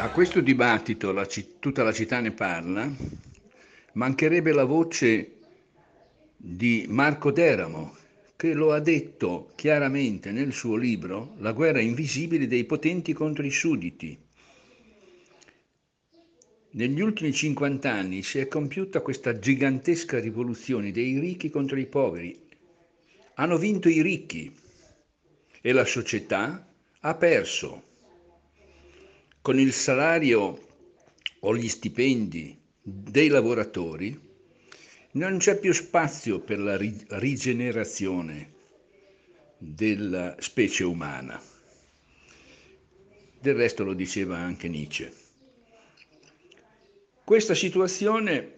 A 0.00 0.10
questo 0.10 0.40
dibattito, 0.40 1.10
la, 1.10 1.26
tutta 1.58 1.82
la 1.82 1.92
città 1.92 2.20
ne 2.20 2.30
parla, 2.30 2.88
mancherebbe 3.94 4.52
la 4.52 4.62
voce 4.62 5.38
di 6.36 6.86
Marco 6.88 7.32
Deramo, 7.32 7.96
che 8.36 8.54
lo 8.54 8.72
ha 8.72 8.78
detto 8.78 9.50
chiaramente 9.56 10.30
nel 10.30 10.52
suo 10.52 10.76
libro 10.76 11.34
La 11.38 11.50
guerra 11.50 11.80
invisibile 11.80 12.46
dei 12.46 12.62
potenti 12.64 13.12
contro 13.12 13.44
i 13.44 13.50
sudditi. 13.50 14.16
Negli 16.70 17.00
ultimi 17.00 17.32
50 17.32 17.90
anni 17.90 18.22
si 18.22 18.38
è 18.38 18.46
compiuta 18.46 19.00
questa 19.00 19.36
gigantesca 19.36 20.20
rivoluzione 20.20 20.92
dei 20.92 21.18
ricchi 21.18 21.50
contro 21.50 21.76
i 21.76 21.86
poveri. 21.86 22.38
Hanno 23.34 23.58
vinto 23.58 23.88
i 23.88 24.00
ricchi 24.00 24.54
e 25.60 25.72
la 25.72 25.84
società 25.84 26.72
ha 27.00 27.14
perso. 27.16 27.87
Con 29.48 29.58
il 29.58 29.72
salario 29.72 30.66
o 31.38 31.56
gli 31.56 31.70
stipendi 31.70 32.54
dei 32.82 33.28
lavoratori 33.28 34.20
non 35.12 35.38
c'è 35.38 35.58
più 35.58 35.72
spazio 35.72 36.38
per 36.40 36.58
la 36.58 36.76
rigenerazione 36.76 38.52
della 39.56 40.36
specie 40.38 40.84
umana. 40.84 41.40
Del 43.40 43.54
resto 43.54 43.84
lo 43.84 43.94
diceva 43.94 44.36
anche 44.36 44.68
Nietzsche. 44.68 45.10
Questa 47.24 47.54
situazione 47.54 48.52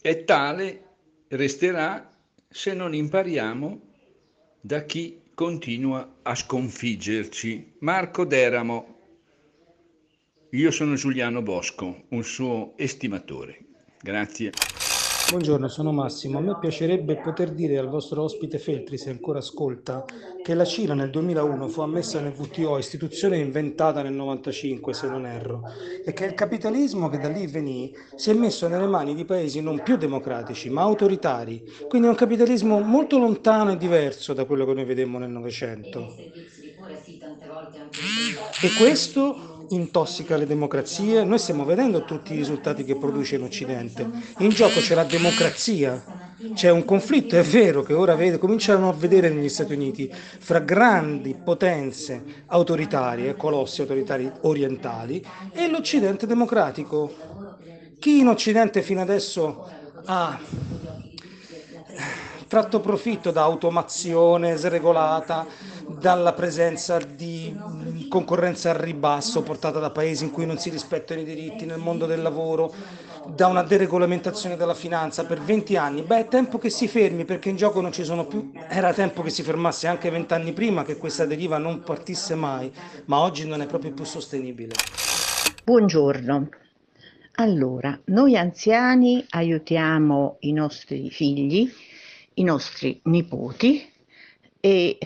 è 0.00 0.22
tale, 0.22 0.84
resterà 1.30 2.16
se 2.48 2.74
non 2.74 2.94
impariamo 2.94 3.80
da 4.60 4.84
chi 4.84 5.20
continua 5.34 6.18
a 6.22 6.32
sconfiggerci. 6.36 7.72
Marco 7.80 8.24
Deramo. 8.24 8.94
Io 10.50 10.70
sono 10.70 10.94
Giuliano 10.94 11.42
Bosco, 11.42 12.04
un 12.10 12.22
suo 12.22 12.74
estimatore. 12.76 13.58
Grazie. 14.00 14.52
Buongiorno, 15.28 15.66
sono 15.66 15.90
Massimo. 15.90 16.38
A 16.38 16.40
me 16.40 16.56
piacerebbe 16.60 17.16
poter 17.16 17.50
dire 17.50 17.78
al 17.78 17.88
vostro 17.88 18.22
ospite 18.22 18.60
Feltri, 18.60 18.96
se 18.96 19.10
ancora 19.10 19.40
ascolta, 19.40 20.04
che 20.44 20.54
la 20.54 20.64
Cina 20.64 20.94
nel 20.94 21.10
2001 21.10 21.66
fu 21.66 21.80
ammessa 21.80 22.20
nel 22.20 22.32
WTO, 22.36 22.78
istituzione 22.78 23.38
inventata 23.38 24.02
nel 24.02 24.12
95 24.12 24.94
se 24.94 25.08
non 25.08 25.26
erro, 25.26 25.62
e 26.04 26.12
che 26.12 26.26
il 26.26 26.34
capitalismo 26.34 27.08
che 27.08 27.18
da 27.18 27.28
lì 27.28 27.48
venì 27.48 27.92
si 28.14 28.30
è 28.30 28.34
messo 28.34 28.68
nelle 28.68 28.86
mani 28.86 29.16
di 29.16 29.24
paesi 29.24 29.60
non 29.60 29.82
più 29.82 29.96
democratici 29.96 30.70
ma 30.70 30.82
autoritari, 30.82 31.60
quindi 31.88 32.06
è 32.06 32.10
un 32.10 32.16
capitalismo 32.16 32.78
molto 32.78 33.18
lontano 33.18 33.72
e 33.72 33.76
diverso 33.76 34.32
da 34.32 34.44
quello 34.44 34.64
che 34.64 34.74
noi 34.74 34.84
vedemmo 34.84 35.18
nel 35.18 35.30
Novecento. 35.30 36.14
E 38.62 38.70
questo 38.78 39.55
intossica 39.70 40.36
le 40.36 40.46
democrazie. 40.46 41.24
Noi 41.24 41.38
stiamo 41.38 41.64
vedendo 41.64 42.04
tutti 42.04 42.34
i 42.34 42.36
risultati 42.36 42.84
che 42.84 42.96
produce 42.96 43.36
in 43.36 43.42
Occidente. 43.42 44.08
In 44.38 44.50
gioco 44.50 44.80
c'è 44.80 44.94
la 44.94 45.04
democrazia. 45.04 46.24
C'è 46.54 46.70
un 46.70 46.84
conflitto, 46.84 47.36
è 47.36 47.42
vero, 47.42 47.82
che 47.82 47.94
ora 47.94 48.14
vede, 48.14 48.38
cominciano 48.38 48.88
a 48.88 48.92
vedere 48.92 49.30
negli 49.30 49.48
Stati 49.48 49.72
Uniti 49.72 50.12
fra 50.12 50.58
grandi 50.58 51.34
potenze 51.34 52.22
autoritarie, 52.46 53.36
colossi 53.36 53.80
autoritari 53.80 54.30
orientali, 54.42 55.24
e 55.52 55.68
l'Occidente 55.68 56.26
democratico. 56.26 57.12
Chi 57.98 58.18
in 58.18 58.28
Occidente 58.28 58.82
fino 58.82 59.00
adesso 59.00 59.68
ha 60.04 60.38
tratto 62.46 62.80
profitto 62.80 63.30
da 63.30 63.42
automazione 63.42 64.56
sregolata, 64.56 65.46
dalla 65.88 66.32
presenza 66.32 66.98
di 66.98 67.54
concorrenza 68.08 68.70
al 68.70 68.76
ribasso 68.76 69.42
portata 69.42 69.78
da 69.78 69.90
paesi 69.90 70.24
in 70.24 70.30
cui 70.30 70.46
non 70.46 70.58
si 70.58 70.70
rispettano 70.70 71.20
i 71.20 71.24
diritti 71.24 71.66
nel 71.66 71.78
mondo 71.78 72.06
del 72.06 72.22
lavoro, 72.22 72.72
da 73.26 73.46
una 73.48 73.62
deregolamentazione 73.62 74.56
della 74.56 74.74
finanza 74.74 75.24
per 75.24 75.40
20 75.40 75.76
anni. 75.76 76.02
Beh, 76.02 76.20
è 76.20 76.28
tempo 76.28 76.58
che 76.58 76.70
si 76.70 76.88
fermi 76.88 77.24
perché 77.24 77.48
in 77.48 77.56
gioco 77.56 77.80
non 77.80 77.92
ci 77.92 78.04
sono 78.04 78.26
più. 78.26 78.52
Era 78.68 78.92
tempo 78.92 79.22
che 79.22 79.30
si 79.30 79.42
fermasse 79.42 79.86
anche 79.86 80.10
vent'anni 80.10 80.52
prima 80.52 80.84
che 80.84 80.96
questa 80.96 81.26
deriva 81.26 81.58
non 81.58 81.82
partisse 81.82 82.34
mai, 82.34 82.72
ma 83.06 83.20
oggi 83.20 83.46
non 83.46 83.60
è 83.60 83.66
proprio 83.66 83.92
più 83.92 84.04
sostenibile. 84.04 84.74
Buongiorno. 85.64 86.48
Allora, 87.38 87.98
noi 88.06 88.36
anziani 88.36 89.24
aiutiamo 89.28 90.36
i 90.40 90.52
nostri 90.52 91.10
figli, 91.10 91.70
i 92.34 92.42
nostri 92.42 92.98
nipoti 93.04 93.92
e 94.58 94.98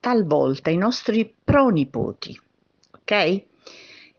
talvolta 0.00 0.70
i 0.70 0.76
nostri 0.76 1.32
pronipoti, 1.44 2.40
ok? 2.90 3.42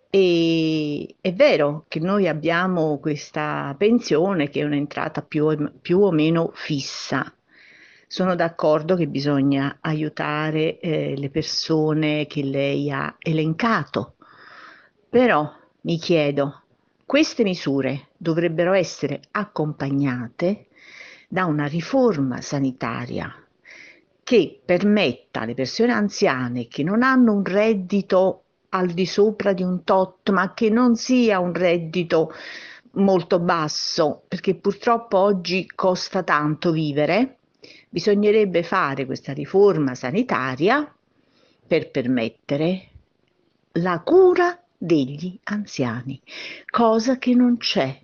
E 0.09 1.15
è 1.19 1.33
vero 1.33 1.85
che 1.87 1.99
noi 1.99 2.27
abbiamo 2.27 2.99
questa 2.99 3.73
pensione 3.77 4.49
che 4.49 4.61
è 4.61 4.63
un'entrata 4.63 5.21
più, 5.21 5.71
più 5.81 5.99
o 5.99 6.11
meno 6.11 6.51
fissa. 6.53 7.33
Sono 8.07 8.35
d'accordo 8.35 8.95
che 8.95 9.07
bisogna 9.07 9.77
aiutare 9.79 10.79
eh, 10.79 11.15
le 11.17 11.29
persone 11.29 12.27
che 12.27 12.43
lei 12.43 12.91
ha 12.91 13.15
elencato, 13.19 14.15
però 15.09 15.49
mi 15.81 15.97
chiedo, 15.97 16.63
queste 17.05 17.43
misure 17.43 18.09
dovrebbero 18.17 18.73
essere 18.73 19.21
accompagnate 19.31 20.67
da 21.29 21.45
una 21.45 21.65
riforma 21.67 22.41
sanitaria 22.41 23.40
che 24.23 24.61
permetta 24.63 25.41
alle 25.41 25.53
persone 25.53 25.91
anziane 25.91 26.67
che 26.67 26.83
non 26.83 27.03
hanno 27.03 27.33
un 27.33 27.43
reddito 27.43 28.43
al 28.69 28.87
di 28.87 29.05
sopra 29.05 29.53
di 29.53 29.63
un 29.63 29.83
tot, 29.83 30.29
ma 30.29 30.53
che 30.53 30.69
non 30.69 30.95
sia 30.95 31.39
un 31.39 31.53
reddito 31.53 32.31
molto 32.93 33.39
basso, 33.39 34.23
perché 34.27 34.55
purtroppo 34.55 35.17
oggi 35.17 35.69
costa 35.73 36.23
tanto 36.23 36.71
vivere, 36.71 37.37
bisognerebbe 37.89 38.63
fare 38.63 39.05
questa 39.05 39.33
riforma 39.33 39.95
sanitaria 39.95 40.93
per 41.67 41.91
permettere 41.91 42.89
la 43.73 43.99
cura 44.01 44.61
degli 44.77 45.37
anziani, 45.43 46.19
cosa 46.69 47.17
che 47.17 47.33
non 47.33 47.57
c'è. 47.57 47.97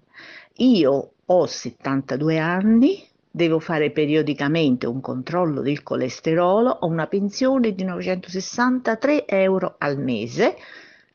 Io 0.58 1.12
ho 1.26 1.46
72 1.46 2.40
anni, 2.40 3.06
devo 3.30 3.60
fare 3.60 3.92
periodicamente 3.92 4.88
un 4.88 5.02
controllo 5.02 5.62
del 5.62 5.84
colesterolo, 5.84 6.70
ho 6.70 6.88
una 6.88 7.08
pensione 7.08 7.74
di 7.74 7.84
963 7.84 9.28
euro 9.28 9.76
al 9.78 9.98
mese, 10.00 10.58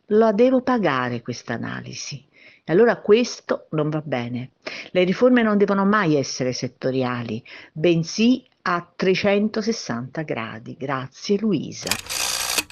la 0.06 0.32
devo 0.32 0.62
pagare 0.62 1.22
questa 1.22 1.54
analisi. 1.54 2.24
E 2.64 2.72
allora 2.72 2.96
questo 2.96 3.66
non 3.70 3.90
va 3.90 4.00
bene. 4.04 4.50
Le 4.92 5.02
riforme 5.04 5.42
non 5.42 5.58
devono 5.58 5.84
mai 5.84 6.14
essere 6.14 6.52
settoriali, 6.52 7.42
bensì 7.72 8.46
a 8.62 8.86
360 8.94 10.22
gradi. 10.22 10.76
Grazie 10.78 11.38
Luisa. 11.38 11.90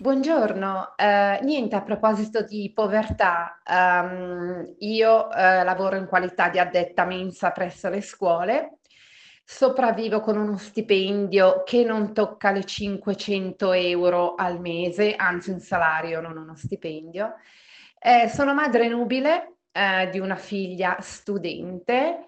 Buongiorno, 0.00 0.94
eh, 0.96 1.40
niente 1.42 1.76
a 1.76 1.82
proposito 1.82 2.42
di 2.42 2.72
povertà, 2.74 3.60
um, 3.68 4.74
io 4.78 5.30
eh, 5.30 5.62
lavoro 5.62 5.96
in 5.96 6.06
qualità 6.06 6.48
di 6.48 6.58
addetta 6.58 7.04
mensa 7.04 7.50
presso 7.50 7.90
le 7.90 8.00
scuole 8.00 8.78
sopravvivo 9.52 10.20
con 10.20 10.36
uno 10.36 10.56
stipendio 10.56 11.64
che 11.64 11.82
non 11.82 12.14
tocca 12.14 12.52
le 12.52 12.62
500 12.64 13.72
euro 13.72 14.36
al 14.36 14.60
mese, 14.60 15.16
anzi 15.16 15.50
un 15.50 15.58
salario, 15.58 16.20
non 16.20 16.36
uno 16.36 16.54
stipendio. 16.54 17.34
Eh, 17.98 18.28
sono 18.28 18.54
madre 18.54 18.86
nubile 18.86 19.56
eh, 19.72 20.08
di 20.10 20.20
una 20.20 20.36
figlia 20.36 20.98
studente 21.00 22.26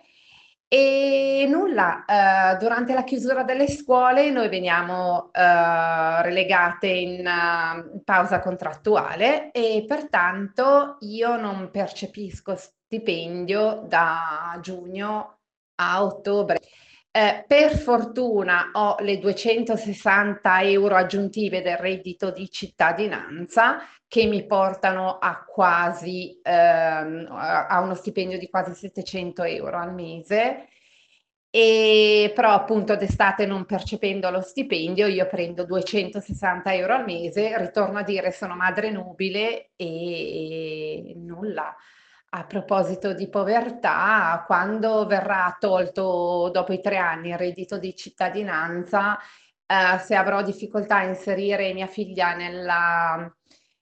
e 0.66 1.46
nulla, 1.48 2.04
eh, 2.04 2.56
durante 2.56 2.92
la 2.92 3.04
chiusura 3.04 3.44
delle 3.44 3.68
scuole 3.68 4.30
noi 4.30 4.48
veniamo 4.48 5.30
eh, 5.32 6.22
relegate 6.22 6.88
in 6.88 7.24
uh, 7.24 8.02
pausa 8.02 8.40
contrattuale 8.40 9.52
e 9.52 9.84
pertanto 9.86 10.96
io 11.00 11.36
non 11.36 11.70
percepisco 11.70 12.56
stipendio 12.56 13.84
da 13.86 14.58
giugno 14.60 15.38
a 15.76 16.02
ottobre. 16.02 16.58
Eh, 17.14 17.44
per 17.46 17.76
fortuna 17.76 18.70
ho 18.72 18.96
le 19.00 19.18
260 19.18 20.62
euro 20.62 20.96
aggiuntive 20.96 21.60
del 21.60 21.76
reddito 21.76 22.30
di 22.30 22.50
cittadinanza 22.50 23.80
che 24.08 24.24
mi 24.24 24.46
portano 24.46 25.18
a 25.18 25.44
quasi 25.44 26.40
ehm, 26.42 27.26
a 27.30 27.80
uno 27.82 27.94
stipendio 27.94 28.38
di 28.38 28.48
quasi 28.48 28.72
700 28.72 29.42
euro 29.42 29.78
al 29.78 29.92
mese. 29.92 30.68
E 31.50 32.32
però 32.34 32.52
appunto 32.52 32.96
d'estate 32.96 33.44
non 33.44 33.66
percependo 33.66 34.30
lo 34.30 34.40
stipendio 34.40 35.06
io 35.06 35.26
prendo 35.26 35.66
260 35.66 36.72
euro 36.74 36.94
al 36.94 37.04
mese, 37.04 37.58
ritorno 37.58 37.98
a 37.98 38.02
dire 38.04 38.32
sono 38.32 38.54
madre 38.56 38.90
nubile 38.90 39.72
e 39.76 41.12
nulla. 41.16 41.76
A 42.34 42.44
proposito 42.44 43.12
di 43.12 43.28
povertà, 43.28 44.42
quando 44.46 45.06
verrà 45.06 45.54
tolto 45.60 46.48
dopo 46.50 46.72
i 46.72 46.80
tre 46.80 46.96
anni 46.96 47.28
il 47.28 47.36
reddito 47.36 47.76
di 47.76 47.94
cittadinanza, 47.94 49.18
eh, 49.66 49.98
se 49.98 50.14
avrò 50.14 50.42
difficoltà 50.42 50.96
a 50.96 51.04
inserire 51.04 51.74
mia 51.74 51.86
figlia 51.86 52.34
nella, 52.34 53.30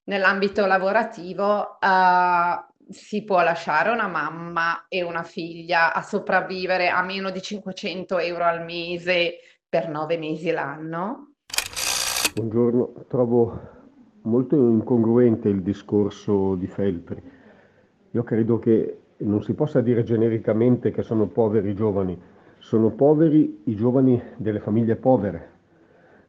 nell'ambito 0.05 0.67
lavorativo 0.67 1.79
uh, 1.81 2.93
si 2.93 3.23
può 3.23 3.41
lasciare 3.43 3.91
una 3.91 4.08
mamma 4.08 4.87
e 4.88 5.02
una 5.02 5.23
figlia 5.23 5.94
a 5.94 6.02
sopravvivere 6.02 6.88
a 6.88 7.02
meno 7.02 7.31
di 7.31 7.41
500 7.41 8.19
euro 8.19 8.44
al 8.44 8.64
mese 8.64 9.35
per 9.69 9.88
nove 9.88 10.19
mesi 10.19 10.50
l'anno? 10.50 11.35
Buongiorno, 12.35 13.05
trovo 13.06 13.61
molto 14.23 14.56
incongruente 14.56 15.49
il 15.49 15.62
discorso 15.62 16.56
di 16.56 16.67
Feltri. 16.67 17.38
Io 18.12 18.22
credo 18.24 18.58
che 18.58 18.98
non 19.18 19.42
si 19.42 19.54
possa 19.54 19.80
dire 19.80 20.02
genericamente 20.02 20.90
che 20.90 21.02
sono 21.02 21.26
poveri 21.26 21.70
i 21.70 21.74
giovani, 21.74 22.18
sono 22.58 22.90
poveri 22.90 23.60
i 23.64 23.76
giovani 23.76 24.20
delle 24.36 24.58
famiglie 24.58 24.96
povere. 24.96 25.48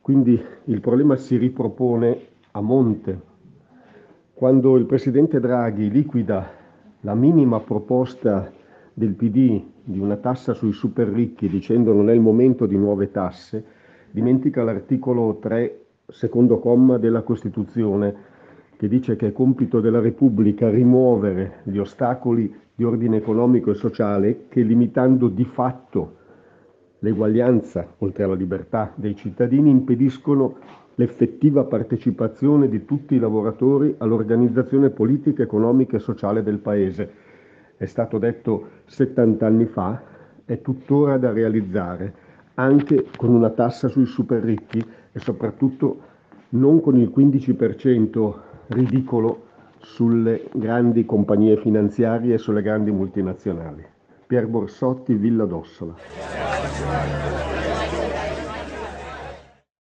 Quindi 0.01 0.39
il 0.66 0.80
problema 0.80 1.16
si 1.16 1.38
ripropone 1.38 2.19
a 2.51 2.62
monte, 2.62 3.19
quando 4.33 4.75
il 4.75 4.86
presidente 4.86 5.39
Draghi 5.39 5.89
liquida 5.89 6.50
la 7.01 7.16
minima 7.16 7.60
proposta 7.60 8.51
del 8.94 9.13
PD 9.13 9.63
di 9.84 10.00
una 10.00 10.18
tassa 10.18 10.54
sui 10.54 10.74
super 10.74 11.07
ricchi 11.07 11.48
dicendo 11.48 11.94
non 11.94 12.10
è 12.10 12.13
il 12.13 12.22
momento 12.22 12.66
di 12.66 12.77
nuove 12.77 13.12
tasse, 13.12 13.63
dimentica 14.12 14.63
l'articolo 14.63 15.38
3, 15.39 15.86
secondo 16.07 16.60
comma 16.60 16.98
della 16.98 17.22
Costituzione, 17.22 18.30
che 18.81 18.88
dice 18.88 19.16
che 19.16 19.28
è 19.28 19.31
compito 19.31 19.80
della 19.80 20.00
Repubblica 20.00 20.68
rimuovere 20.68 21.60
gli 21.66 21.78
ostacoli 21.78 22.51
di 22.74 22.83
ordine 22.83 23.18
economico 23.18 23.69
e 23.69 23.75
sociale 23.75 24.45
che 24.50 24.63
limitando 24.63 25.28
di 25.28 25.45
fatto 25.45 26.16
l'eguaglianza, 26.98 27.94
oltre 28.00 28.24
alla 28.24 28.33
libertà 28.33 28.92
dei 28.95 29.16
cittadini, 29.16 29.69
impediscono 29.69 30.56
l'effettiva 30.95 31.63
partecipazione 31.66 32.69
di 32.69 32.83
tutti 32.83 33.13
i 33.13 33.19
lavoratori 33.19 33.94
all'organizzazione 34.00 34.89
politica, 34.89 35.44
economica 35.44 35.98
e 35.98 36.00
sociale 36.00 36.42
del 36.42 36.57
Paese. 36.57 37.12
È 37.77 37.86
stato 37.86 38.18
detto 38.18 38.68
70 38.86 39.45
anni 39.45 39.66
fa, 39.66 40.01
è 40.44 40.60
tuttora 40.60 41.19
da 41.19 41.31
realizzare, 41.31 42.13
anche 42.56 43.06
con 43.16 43.30
una 43.30 43.51
tassa 43.51 43.89
sui 43.89 44.07
super 44.07 44.42
ricchi 44.42 44.84
e 45.12 45.19
soprattutto 45.19 46.01
non 46.50 46.81
con 46.81 46.98
il 46.98 47.13
15% 47.16 48.50
ridicolo 48.72 49.50
sulle 49.80 50.48
grandi 50.54 51.06
compagnie 51.06 51.58
finanziarie 51.58 52.36
e 52.36 52.38
sulle 52.38 52.62
grandi 52.62 52.92
multinazionali. 52.92 53.86
Pier 54.28 54.48
Borsotti, 54.48 55.14
Villa 55.16 55.46
d'Ossola. 55.46 55.94